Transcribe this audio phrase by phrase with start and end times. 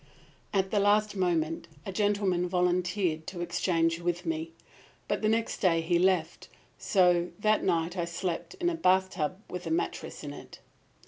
[0.51, 4.51] "At the last moment a gentleman volunteered to exchange with me.
[5.07, 6.47] But the next day he left,
[6.79, 10.59] so that night I slept in a bathtub with a mattress in it!